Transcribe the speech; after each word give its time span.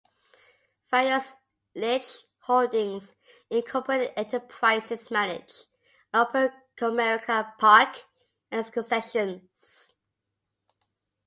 Various 0.89 1.27
Ilitch 1.75 2.23
Holdings, 2.39 3.13
Incorporated 3.51 4.11
enterprises 4.17 5.11
manage 5.11 5.65
and 6.11 6.21
operate 6.25 6.49
Comerica 6.75 7.55
Park 7.59 8.05
and 8.49 8.61
its 8.61 8.71
concessions. 8.71 9.93